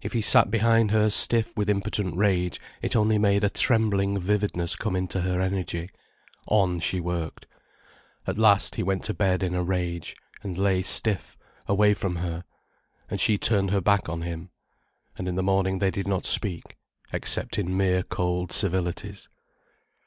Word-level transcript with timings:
If 0.00 0.14
he 0.14 0.22
sat 0.22 0.50
behind 0.50 0.90
her 0.90 1.10
stiff 1.10 1.54
with 1.54 1.68
impotent 1.68 2.16
rage 2.16 2.58
it 2.80 2.96
only 2.96 3.18
made 3.18 3.44
a 3.44 3.50
trembling 3.50 4.18
vividness 4.18 4.74
come 4.74 4.96
into 4.96 5.20
her 5.20 5.38
energy. 5.42 5.90
On 6.46 6.80
she 6.80 6.98
worked. 6.98 7.44
At 8.26 8.38
last 8.38 8.76
he 8.76 8.82
went 8.82 9.04
to 9.04 9.12
bed 9.12 9.42
in 9.42 9.54
a 9.54 9.62
rage, 9.62 10.16
and 10.42 10.56
lay 10.56 10.80
stiff, 10.80 11.36
away 11.68 11.92
from 11.92 12.16
her. 12.16 12.44
And 13.10 13.20
she 13.20 13.36
turned 13.36 13.70
her 13.70 13.82
back 13.82 14.08
on 14.08 14.22
him. 14.22 14.48
And 15.18 15.28
in 15.28 15.34
the 15.34 15.42
morning 15.42 15.78
they 15.78 15.90
did 15.90 16.08
not 16.08 16.24
speak, 16.24 16.78
except 17.12 17.58
in 17.58 17.76
mere 17.76 18.02
cold 18.02 18.52
civilities. 18.52 19.28